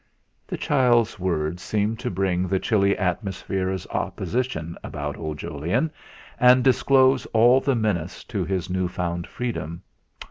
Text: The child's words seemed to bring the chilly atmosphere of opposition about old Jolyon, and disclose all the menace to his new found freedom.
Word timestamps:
The 0.47 0.57
child's 0.57 1.19
words 1.19 1.61
seemed 1.61 1.99
to 1.99 2.09
bring 2.09 2.47
the 2.47 2.57
chilly 2.59 2.97
atmosphere 2.97 3.69
of 3.69 3.85
opposition 3.91 4.75
about 4.83 5.15
old 5.15 5.37
Jolyon, 5.37 5.91
and 6.39 6.63
disclose 6.63 7.27
all 7.27 7.59
the 7.61 7.75
menace 7.75 8.23
to 8.23 8.43
his 8.43 8.67
new 8.67 8.87
found 8.87 9.27
freedom. 9.27 9.83